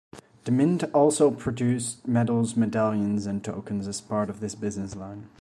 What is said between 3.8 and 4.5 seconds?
as part of